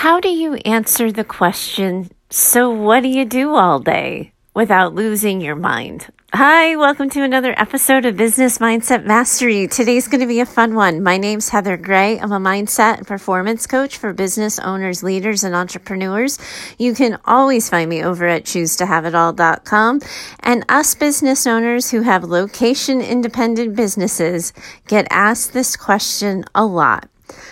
[0.00, 5.42] How do you answer the question, so what do you do all day without losing
[5.42, 6.06] your mind?
[6.32, 9.68] Hi, welcome to another episode of Business Mindset Mastery.
[9.68, 11.02] Today's going to be a fun one.
[11.02, 12.18] My name's Heather Gray.
[12.18, 16.38] I'm a mindset and performance coach for business owners, leaders, and entrepreneurs.
[16.78, 20.00] You can always find me over at choosetohaveitall.com.
[20.40, 24.54] And us business owners who have location independent businesses
[24.86, 27.10] get asked this question a lot.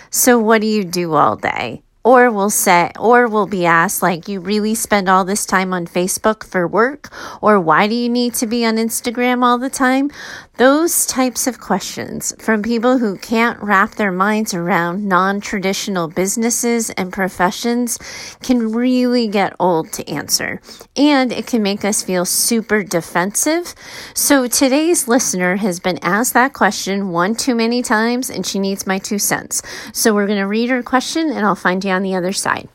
[0.09, 1.83] So what do you do all day?
[2.09, 5.85] Or we'll say or we'll be asked like you really spend all this time on
[5.85, 7.13] Facebook for work?
[7.39, 10.09] Or why do you need to be on Instagram all the time?
[10.57, 17.13] Those types of questions from people who can't wrap their minds around non-traditional businesses and
[17.13, 17.97] professions
[18.41, 20.59] can really get old to answer
[20.97, 23.73] and it can make us feel super defensive.
[24.15, 28.87] So today's listener has been asked that question one too many times and she needs
[28.87, 29.61] my two cents.
[29.93, 32.69] So we're going to read her question and I'll find you on the other side.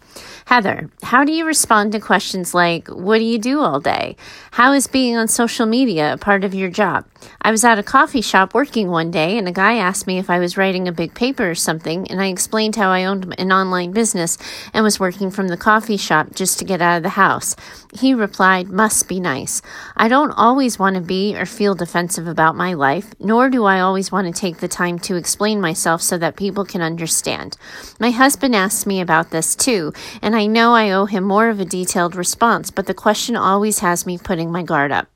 [0.47, 4.17] Heather, how do you respond to questions like, What do you do all day?
[4.53, 7.07] How is being on social media a part of your job?
[7.41, 10.29] I was at a coffee shop working one day, and a guy asked me if
[10.29, 13.53] I was writing a big paper or something, and I explained how I owned an
[13.53, 14.37] online business
[14.75, 17.57] and was working from the coffee shop just to get out of the house.
[17.99, 19.63] He replied, Must be nice.
[19.97, 23.81] I don't always want to be or feel defensive about my life, nor do I
[23.81, 27.57] always want to take the time to explain myself so that people can understand.
[27.99, 31.49] My husband asked me about this too, and and I know I owe him more
[31.49, 35.07] of a detailed response, but the question always has me putting my guard up.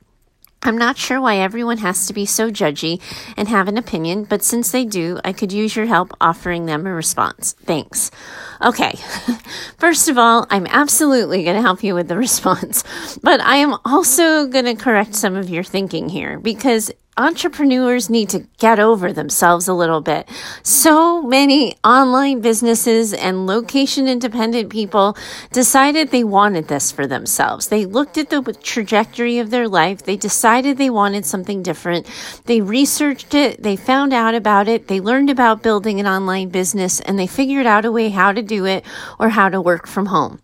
[0.63, 3.01] I'm not sure why everyone has to be so judgy
[3.35, 6.87] and have an opinion, but since they do, I could use your help offering them
[6.87, 7.53] a response.
[7.65, 8.11] Thanks.
[8.61, 8.93] Okay.
[9.77, 12.85] First of all, I'm absolutely going to help you with the response,
[13.21, 18.29] but I am also going to correct some of your thinking here because entrepreneurs need
[18.29, 20.27] to get over themselves a little bit.
[20.63, 25.17] So many online businesses and location independent people
[25.51, 27.67] decided they wanted this for themselves.
[27.67, 30.03] They looked at the trajectory of their life.
[30.03, 32.07] They decided they wanted something different.
[32.45, 33.61] They researched it.
[33.61, 34.87] They found out about it.
[34.87, 38.41] They learned about building an online business and they figured out a way how to
[38.41, 38.85] do it
[39.19, 40.39] or how to work from home.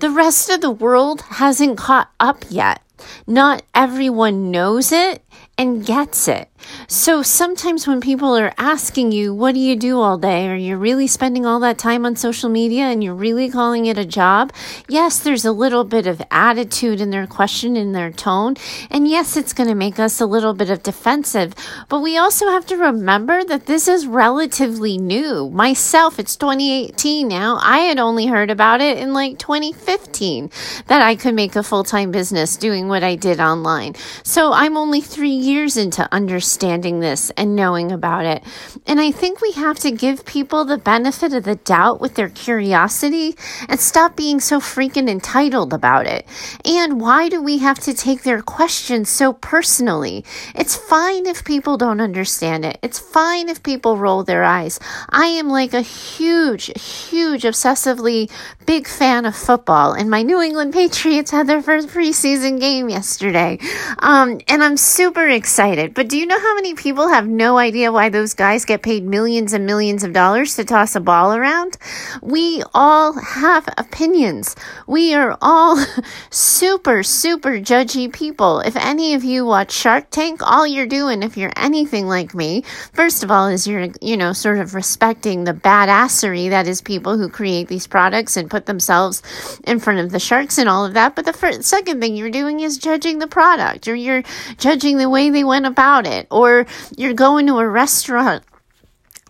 [0.00, 2.82] The rest of the world hasn't caught up yet.
[3.26, 5.22] Not everyone knows it
[5.60, 6.48] and gets it.
[6.88, 10.48] So sometimes when people are asking you, what do you do all day?
[10.48, 13.98] Are you're really spending all that time on social media and you're really calling it
[13.98, 14.52] a job.
[14.88, 18.56] Yes, there's a little bit of attitude in their question, in their tone.
[18.90, 21.54] And yes, it's going to make us a little bit of defensive,
[21.88, 25.50] but we also have to remember that this is relatively new.
[25.50, 27.58] Myself, it's 2018 now.
[27.62, 30.50] I had only heard about it in like 2015
[30.86, 33.94] that I could make a full time business doing what I did online.
[34.24, 38.42] So I'm only three years into understanding understanding this and knowing about it.
[38.86, 42.28] And I think we have to give people the benefit of the doubt with their
[42.28, 43.34] curiosity
[43.68, 46.26] and stop being so freaking entitled about it.
[46.64, 50.24] And why do we have to take their questions so personally?
[50.54, 52.78] It's fine if people don't understand it.
[52.82, 54.78] It's fine if people roll their eyes.
[55.08, 58.30] I am like a huge, huge, obsessively
[58.66, 63.58] big fan of football, and my New England Patriots had their first preseason game yesterday.
[63.98, 65.94] Um, and I'm super excited.
[65.94, 69.04] But do you know how many people have no idea why those guys get paid
[69.04, 71.78] millions and millions of dollars to toss a ball around?
[72.20, 74.54] We all have opinions.
[74.86, 75.82] We are all
[76.30, 78.60] super, super judgy people.
[78.60, 82.62] If any of you watch Shark Tank, all you're doing, if you're anything like me,
[82.92, 87.16] first of all, is you're, you know, sort of respecting the badassery that is people
[87.16, 89.22] who create these products and put themselves
[89.64, 91.16] in front of the sharks and all of that.
[91.16, 94.22] But the first, second thing you're doing is judging the product or you're
[94.58, 96.66] judging the way they went about it or
[96.96, 98.42] you're going to a restaurant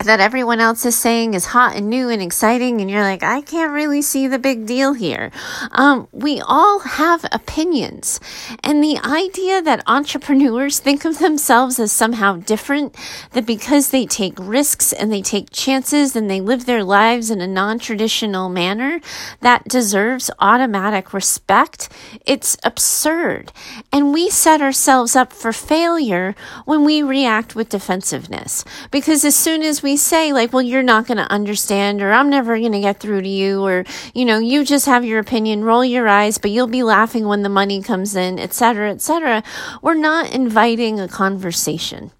[0.05, 3.41] that everyone else is saying is hot and new and exciting, and you're like, I
[3.41, 5.31] can't really see the big deal here.
[5.71, 8.19] Um, we all have opinions,
[8.63, 12.95] and the idea that entrepreneurs think of themselves as somehow different,
[13.31, 17.41] that because they take risks and they take chances and they live their lives in
[17.41, 18.99] a non traditional manner,
[19.41, 21.89] that deserves automatic respect,
[22.25, 23.51] it's absurd.
[23.91, 29.61] And we set ourselves up for failure when we react with defensiveness, because as soon
[29.61, 32.71] as we we say like, well, you're not going to understand or I'm never going
[32.71, 33.83] to get through to you or,
[34.13, 37.43] you know, you just have your opinion, roll your eyes, but you'll be laughing when
[37.43, 39.43] the money comes in, etc., etc.,
[39.81, 42.11] we're not inviting a conversation.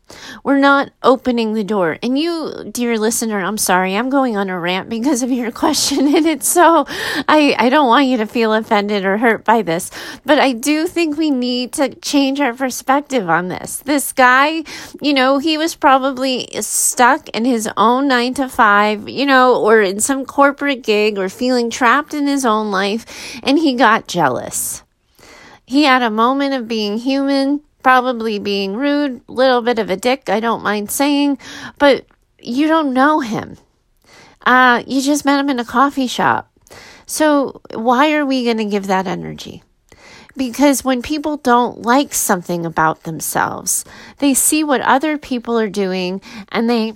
[0.44, 1.98] We're not opening the door.
[2.02, 6.14] And you, dear listener, I'm sorry, I'm going on a rant because of your question.
[6.14, 6.86] And it's so,
[7.28, 9.92] I, I don't want you to feel offended or hurt by this,
[10.26, 13.78] but I do think we need to change our perspective on this.
[13.78, 14.64] This guy,
[15.02, 19.82] you know, he was probably stuck in his own nine to five, you know, or
[19.82, 23.06] in some corporate gig or feeling trapped in his own life,
[23.44, 24.84] and he got jealous.
[25.66, 30.30] He had a moment of being human probably being rude, little bit of a dick,
[30.30, 31.38] I don't mind saying,
[31.78, 32.06] but
[32.40, 33.58] you don't know him.
[34.46, 36.52] Uh, you just met him in a coffee shop.
[37.06, 39.64] So why are we going to give that energy?
[40.38, 43.84] Because when people don't like something about themselves,
[44.20, 46.96] they see what other people are doing and they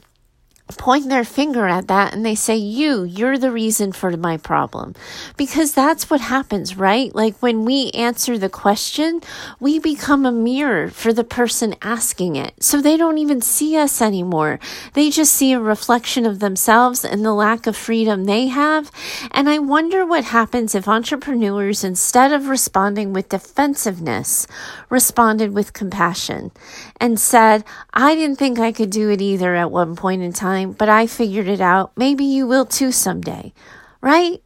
[0.74, 4.96] point their finger at that and they say, You, you're the reason for my problem.
[5.38, 7.14] Because that's what happens, right?
[7.14, 9.22] Like when we answer the question,
[9.60, 12.56] we become a mirror for the person asking it.
[12.60, 14.60] So they don't even see us anymore.
[14.94, 18.90] They just see a reflection of themselves and the lack of freedom they have.
[19.32, 24.48] And I wonder what happens if entrepreneurs, instead of responding with defensiveness,
[24.90, 26.52] responded with compassion
[27.00, 27.64] and said,
[27.94, 30.90] I didn't think I could do it either at one point in time time, but
[30.90, 31.92] I figured it out.
[31.96, 33.54] Maybe you will too someday,
[34.02, 34.42] right?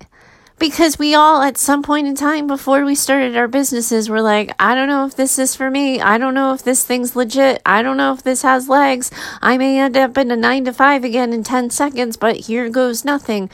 [0.58, 4.54] Because we all, at some point in time before we started our businesses, were like,
[4.60, 6.02] I don't know if this is for me.
[6.02, 7.62] I don't know if this thing's legit.
[7.66, 9.10] I don't know if this has legs.
[9.42, 12.70] I may end up in a nine to five again in 10 seconds, but here
[12.70, 13.50] goes nothing.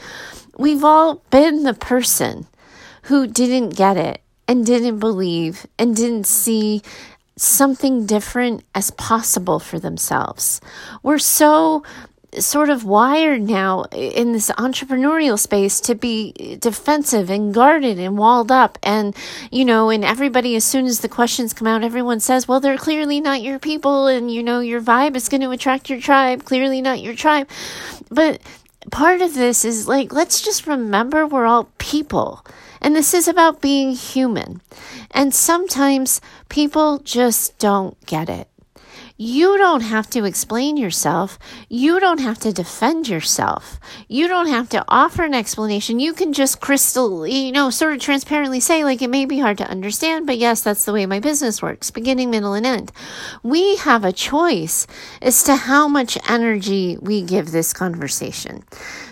[0.58, 2.46] We've all been the person
[3.02, 6.82] who didn't get it and didn't believe and didn't see
[7.36, 10.60] something different as possible for themselves.
[11.04, 11.84] We're so
[12.38, 18.50] sort of wired now in this entrepreneurial space to be defensive and guarded and walled
[18.52, 18.78] up.
[18.82, 19.14] And,
[19.50, 22.78] you know, and everybody, as soon as the questions come out, everyone says, well, they're
[22.78, 24.06] clearly not your people.
[24.06, 27.48] And, you know, your vibe is going to attract your tribe, clearly not your tribe.
[28.10, 28.40] But
[28.90, 32.44] part of this is like, let's just remember we're all people.
[32.80, 34.60] And this is about being human.
[35.10, 38.48] And sometimes people just don't get it.
[39.18, 41.38] You don't have to explain yourself.
[41.70, 43.80] You don't have to defend yourself.
[44.08, 45.98] You don't have to offer an explanation.
[45.98, 49.56] You can just crystal, you know, sort of transparently say, like, it may be hard
[49.56, 52.92] to understand, but yes, that's the way my business works beginning, middle, and end.
[53.42, 54.86] We have a choice
[55.22, 58.64] as to how much energy we give this conversation.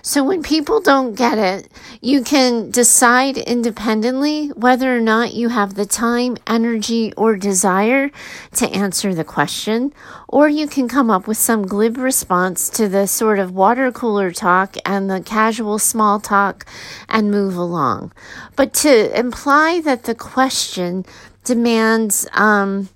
[0.03, 1.73] So when people don't get it,
[2.03, 8.11] you can decide independently whether or not you have the time, energy, or desire
[8.57, 9.94] to answer the question,
[10.29, 14.31] or you can come up with some glib response to the sort of water cooler
[14.31, 16.67] talk and the casual small talk
[17.09, 18.13] and move along.
[18.57, 21.05] But to imply that the question
[21.45, 22.89] demands, um,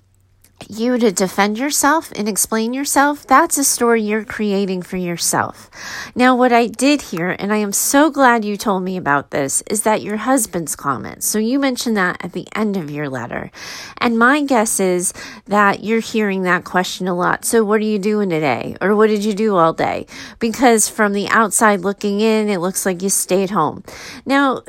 [0.67, 5.69] you to defend yourself and explain yourself, that's a story you're creating for yourself.
[6.15, 9.61] Now, what I did here, and I am so glad you told me about this,
[9.69, 11.25] is that your husband's comments.
[11.25, 13.51] So you mentioned that at the end of your letter.
[13.99, 15.13] And my guess is
[15.45, 17.45] that you're hearing that question a lot.
[17.45, 18.75] So what are you doing today?
[18.81, 20.07] Or what did you do all day?
[20.39, 23.83] Because from the outside looking in, it looks like you stayed home.
[24.25, 24.63] Now,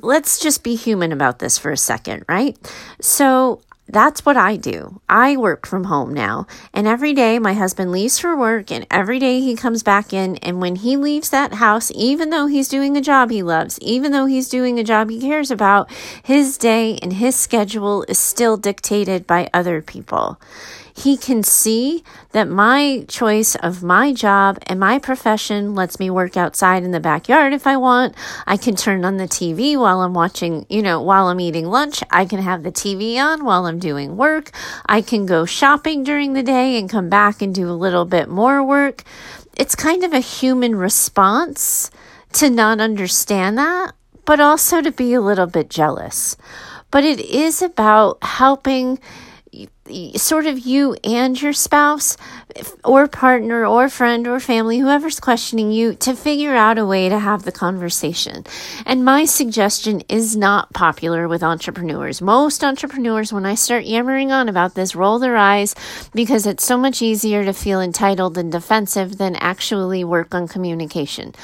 [0.00, 2.56] let's just be human about this for a second, right?
[3.00, 5.00] So that's what I do.
[5.08, 6.46] I work from home now.
[6.72, 10.36] And every day my husband leaves for work and every day he comes back in.
[10.36, 14.12] And when he leaves that house, even though he's doing a job he loves, even
[14.12, 15.90] though he's doing a job he cares about,
[16.22, 20.40] his day and his schedule is still dictated by other people.
[20.94, 26.36] He can see that my choice of my job and my profession lets me work
[26.36, 28.14] outside in the backyard if I want.
[28.46, 32.02] I can turn on the TV while I'm watching, you know, while I'm eating lunch.
[32.10, 34.50] I can have the TV on while I'm doing work.
[34.86, 38.28] I can go shopping during the day and come back and do a little bit
[38.28, 39.02] more work.
[39.56, 41.90] It's kind of a human response
[42.34, 43.92] to not understand that,
[44.24, 46.36] but also to be a little bit jealous.
[46.90, 48.98] But it is about helping
[50.16, 52.16] sort of you and your spouse
[52.84, 57.18] or partner or friend or family, whoever's questioning you, to figure out a way to
[57.18, 58.44] have the conversation.
[58.86, 62.22] And my suggestion is not popular with entrepreneurs.
[62.22, 65.74] Most entrepreneurs, when I start yammering on about this, roll their eyes
[66.14, 71.34] because it's so much easier to feel entitled and defensive than actually work on communication.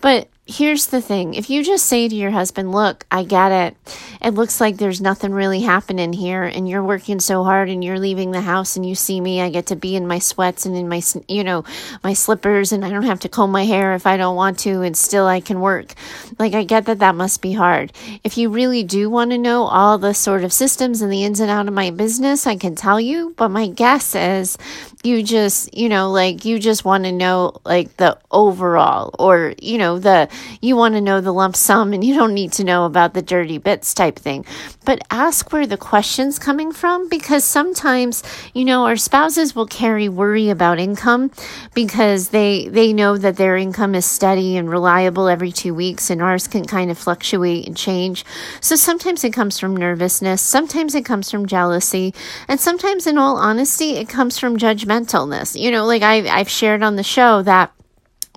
[0.00, 3.76] But here's the thing if you just say to your husband, Look, I get it.
[4.20, 7.98] It looks like there's nothing really happening here, and you're working so hard, and you're
[7.98, 9.40] leaving the house, and you see me.
[9.40, 11.64] I get to be in my sweats and in my, you know,
[12.02, 14.82] my slippers, and I don't have to comb my hair if I don't want to,
[14.82, 15.94] and still I can work.
[16.38, 17.92] Like, I get that that must be hard.
[18.24, 21.40] If you really do want to know all the sort of systems and the ins
[21.40, 24.56] and outs of my business, I can tell you, but my guess is
[25.04, 29.78] you just, you know, like you just want to know like the overall or, you
[29.78, 30.28] know, the
[30.60, 33.22] you want to know the lump sum and you don't need to know about the
[33.22, 34.44] dirty bits type thing.
[34.84, 38.24] But ask where the question's coming from because sometimes,
[38.54, 41.30] you know, our spouses will carry worry about income
[41.74, 46.20] because they they know that their income is steady and reliable every 2 weeks and
[46.20, 48.24] ours can kind of fluctuate and change.
[48.60, 52.14] So sometimes it comes from nervousness, sometimes it comes from jealousy,
[52.48, 54.56] and sometimes in all honesty, it comes from
[54.88, 55.60] judgmentalness.
[55.60, 57.72] You know, like I I've shared on the show that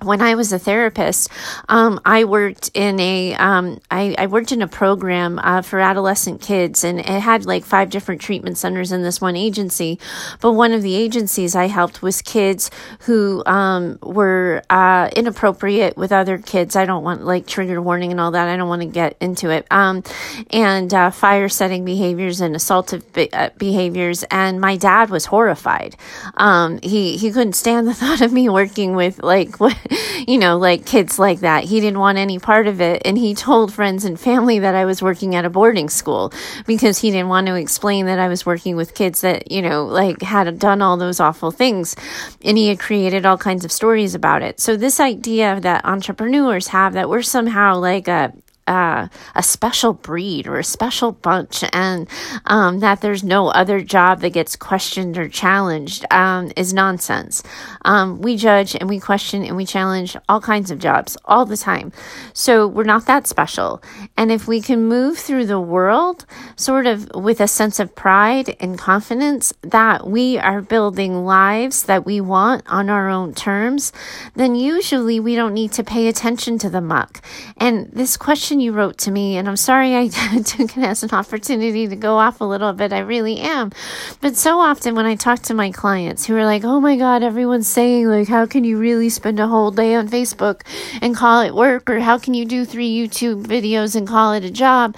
[0.04, 1.28] when I was a therapist,
[1.68, 6.40] um, I worked in a um, I, I worked in a program uh, for adolescent
[6.40, 9.98] kids, and it had like five different treatment centers in this one agency.
[10.40, 16.12] But one of the agencies I helped was kids who um, were uh, inappropriate with
[16.12, 16.76] other kids.
[16.76, 18.48] I don't want like trigger warning and all that.
[18.48, 19.66] I don't want to get into it.
[19.70, 20.02] Um,
[20.50, 24.22] and uh, fire setting behaviors and assaultive be- uh, behaviors.
[24.24, 25.96] And my dad was horrified.
[26.36, 29.76] Um, he he couldn't stand the thought of me working with like what
[30.26, 31.64] you know, like kids like that.
[31.64, 33.02] He didn't want any part of it.
[33.04, 36.32] And he told friends and family that I was working at a boarding school
[36.66, 39.84] because he didn't want to explain that I was working with kids that, you know,
[39.84, 41.96] like had done all those awful things.
[42.42, 44.60] And he had created all kinds of stories about it.
[44.60, 48.32] So this idea that entrepreneurs have that we're somehow like a,
[48.66, 52.08] uh, a special breed or a special bunch, and
[52.46, 57.42] um, that there's no other job that gets questioned or challenged um, is nonsense.
[57.84, 61.56] Um, we judge and we question and we challenge all kinds of jobs all the
[61.56, 61.92] time.
[62.32, 63.82] So we're not that special.
[64.16, 66.24] And if we can move through the world
[66.56, 72.04] sort of with a sense of pride and confidence that we are building lives that
[72.04, 73.92] we want on our own terms,
[74.34, 77.20] then usually we don't need to pay attention to the muck.
[77.56, 80.08] And this question you wrote to me, and I'm sorry I
[80.44, 82.92] took it as an opportunity to go off a little bit.
[82.92, 83.72] I really am.
[84.20, 87.22] But so often when I talk to my clients who are like, oh my God,
[87.22, 90.62] everyone's saying, like, how can you really spend a whole day on Facebook
[91.00, 91.88] and call it work?
[91.90, 94.96] Or how can you do three YouTube videos and call it a job?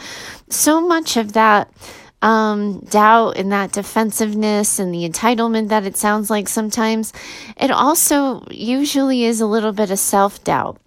[0.49, 1.71] So much of that.
[2.23, 7.13] Um, doubt and that defensiveness and the entitlement that it sounds like sometimes,
[7.59, 10.81] it also usually is a little bit of self doubt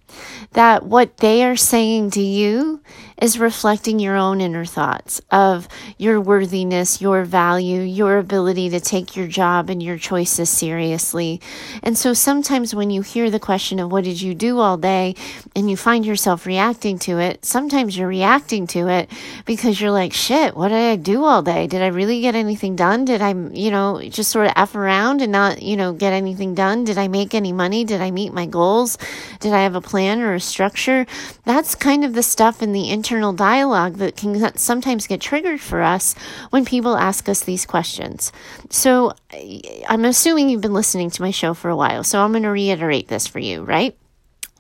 [0.58, 2.82] that what they are saying to you
[3.18, 9.16] is reflecting your own inner thoughts of your worthiness, your value, your ability to take
[9.16, 11.42] your job and your choices seriously.
[11.82, 15.16] And so sometimes when you hear the question of what did you do all day
[15.56, 19.10] and you find yourself reacting to it, sometimes you're reacting to it
[19.46, 21.68] because you're like, shit, what did I do all day?
[21.68, 23.06] Did I really get anything done?
[23.06, 26.54] Did I, you know, just sort of F around and not, you know, get anything
[26.54, 26.84] done?
[26.84, 27.84] Did I make any money?
[27.84, 28.98] Did I meet my goals?
[29.40, 31.08] Did I have a plan or a structure?
[31.46, 35.82] That's kind of the stuff in the internal dialogue that can sometimes get triggered for
[35.82, 36.14] us
[36.50, 38.34] when people ask us these questions.
[38.70, 39.14] So
[39.88, 42.50] I'm assuming you've been listening to my show for a while, so I'm going to
[42.50, 43.96] reiterate this for you, right?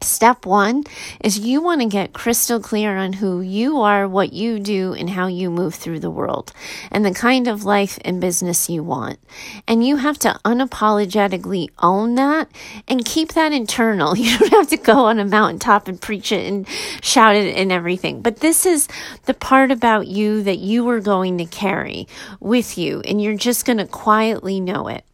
[0.02, 0.84] Step one
[1.22, 5.10] is you want to get crystal clear on who you are, what you do, and
[5.10, 6.54] how you move through the world,
[6.92, 9.20] and the kind of life and business you want.
[9.68, 12.50] And you have to unapologetically own that
[12.88, 14.16] and keep that internal.
[14.28, 16.68] You don't have to go on a mountaintop and preach it and
[17.02, 18.22] shout it and everything.
[18.22, 18.90] But this is
[19.24, 22.08] the part about you that you are going to carry
[22.42, 25.06] with you, and you're just going to quietly know it.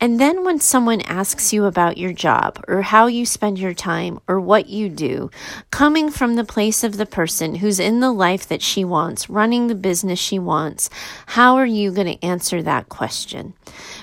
[0.00, 4.18] And then when someone asks you about your job or how you spend your time
[4.26, 5.30] or what you do,
[5.70, 9.68] coming from the place of the person who's in the life that she wants, running
[9.68, 10.90] the business she wants,
[11.26, 13.54] how are you going to answer that question?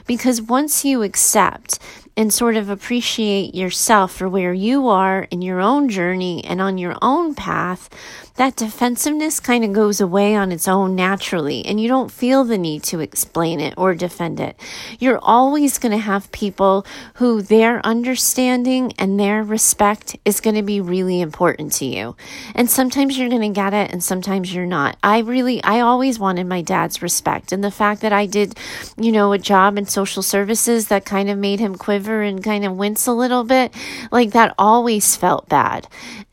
[0.07, 1.79] Because once you accept
[2.19, 6.77] and sort of appreciate yourself for where you are in your own journey and on
[6.77, 7.89] your own path,
[8.35, 12.57] that defensiveness kind of goes away on its own naturally, and you don't feel the
[12.57, 14.59] need to explain it or defend it.
[14.99, 16.85] You're always going to have people
[17.15, 22.17] who their understanding and their respect is going to be really important to you.
[22.53, 24.97] And sometimes you're going to get it, and sometimes you're not.
[25.03, 28.57] I really, I always wanted my dad's respect, and the fact that I did,
[28.97, 32.65] you know, a job in social services that kind of made him quiver and kind
[32.65, 33.73] of wince a little bit,
[34.11, 35.87] like that always felt bad.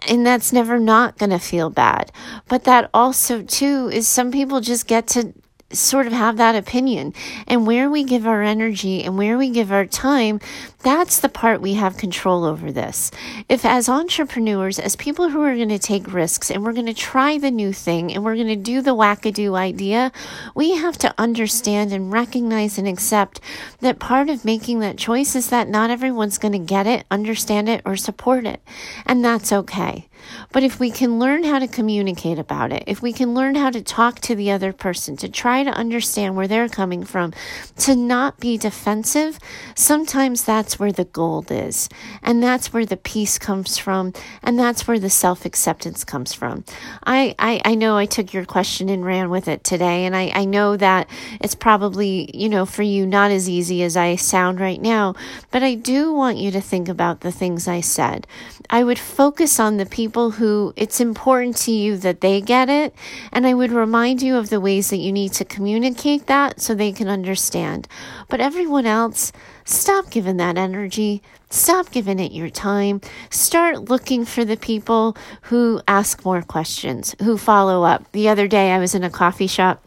[0.08, 2.12] And that's never not going to feel bad.
[2.48, 5.32] But that also, too, is some people just get to
[5.72, 7.12] sort of have that opinion.
[7.46, 10.40] And where we give our energy and where we give our time,
[10.86, 13.10] That's the part we have control over this.
[13.48, 16.94] If, as entrepreneurs, as people who are going to take risks and we're going to
[16.94, 20.12] try the new thing and we're going to do the wackadoo idea,
[20.54, 23.40] we have to understand and recognize and accept
[23.80, 27.68] that part of making that choice is that not everyone's going to get it, understand
[27.68, 28.62] it, or support it.
[29.06, 30.06] And that's okay.
[30.52, 33.70] But if we can learn how to communicate about it, if we can learn how
[33.70, 37.32] to talk to the other person, to try to understand where they're coming from,
[37.78, 39.38] to not be defensive,
[39.74, 41.88] sometimes that's where the gold is.
[42.22, 44.12] And that's where the peace comes from.
[44.42, 46.64] And that's where the self acceptance comes from.
[47.04, 50.04] I, I, I know I took your question and ran with it today.
[50.06, 51.08] And I, I know that
[51.40, 55.14] it's probably, you know, for you not as easy as I sound right now.
[55.50, 58.26] But I do want you to think about the things I said.
[58.70, 62.70] I would focus on the people people who it's important to you that they get
[62.70, 62.94] it.
[63.32, 66.74] And I would remind you of the ways that you need to communicate that so
[66.74, 67.86] they can understand.
[68.30, 69.30] But everyone else,
[69.66, 71.22] stop giving that energy.
[71.50, 73.02] Stop giving it your time.
[73.28, 78.10] Start looking for the people who ask more questions, who follow up.
[78.12, 79.85] The other day I was in a coffee shop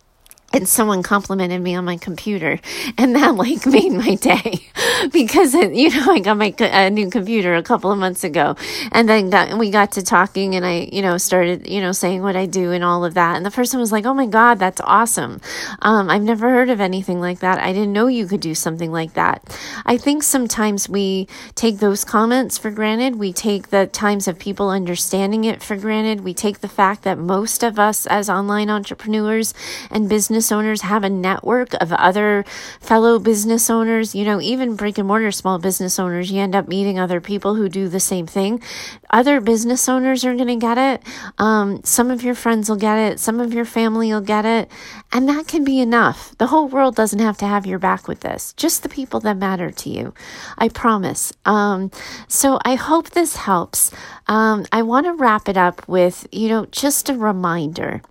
[0.54, 2.60] and someone complimented me on my computer
[2.98, 4.66] and that like made my day.
[5.14, 8.58] Because it, you know I got my a new computer a couple of months ago
[8.92, 12.22] and then got, we got to talking and I you know started you know saying
[12.22, 13.38] what I do and all of that.
[13.38, 15.40] And the person was like oh my god that's awesome.
[15.82, 17.60] Um, I've never heard of anything like that.
[17.60, 19.58] I didn't know you could do something like that.
[19.86, 23.16] I think sometimes we take those comments for granted.
[23.16, 26.22] We take the times of people understanding it for granted.
[26.22, 29.54] We take the fact that most of us as online entrepreneurs
[29.90, 32.46] and business business owners have a network of other
[32.80, 34.16] fellow business owners.
[34.16, 37.56] You know, even brick and mortar small business owners, you end up meeting other people
[37.56, 38.64] who do the same thing.
[39.10, 41.04] Other business owners are going to get it.
[41.40, 43.20] Um, some of your friends will get it.
[43.20, 44.72] Some of your family will get it.
[45.12, 46.38] And that can be enough.
[46.38, 49.36] The whole world doesn't have to have your back with this, just the people that
[49.36, 50.14] matter to you.
[50.58, 51.34] I promise.
[51.44, 51.92] Um,
[52.30, 53.92] so I hope this helps.
[54.28, 58.02] Um, I want to wrap it up with, you know, just a reminder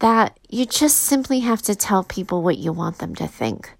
[0.00, 3.72] that you just simply have to tell people what you want them to think.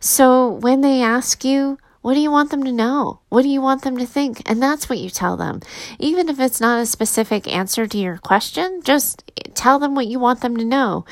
[0.00, 3.20] So when they ask you, what do you want them to know?
[3.28, 4.42] What do you want them to think?
[4.44, 5.60] And that's what you tell them.
[6.00, 10.18] Even if it's not a specific answer to your question, just tell them what you
[10.18, 11.04] want them to know.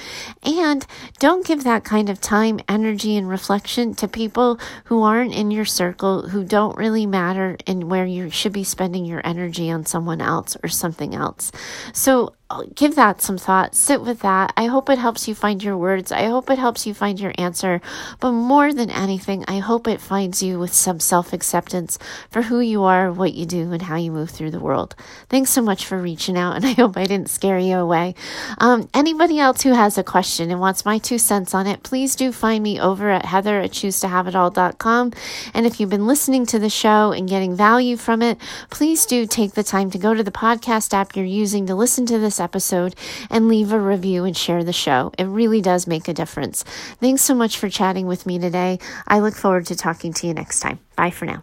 [0.43, 0.85] And
[1.21, 5.65] don't give that kind of time, energy, and reflection to people who aren't in your
[5.65, 10.21] circle, who don't really matter, and where you should be spending your energy on someone
[10.21, 11.53] else or something else.
[11.93, 12.35] So
[12.75, 13.75] give that some thought.
[13.75, 14.53] Sit with that.
[14.57, 16.11] I hope it helps you find your words.
[16.11, 17.81] I hope it helps you find your answer.
[18.19, 21.99] But more than anything, I hope it finds you with some self acceptance
[22.31, 24.95] for who you are, what you do, and how you move through the world.
[25.29, 28.15] Thanks so much for reaching out, and I hope I didn't scare you away.
[28.59, 32.17] Um, anybody else who has a question and wants my two cents on it, please
[32.17, 35.13] do find me over at heather at choosetohaveitall.com.
[35.55, 38.39] And if you've been listening to the show and getting value from it,
[38.71, 42.07] please do take the time to go to the podcast app you're using to listen
[42.07, 42.95] to episode
[43.31, 45.13] and leave a review and share the show.
[45.19, 46.65] It really does make a difference.
[47.01, 48.79] Thanks so much for chatting with me today.
[49.07, 50.81] I look forward to talking to you next time.
[50.97, 51.43] Bye for now.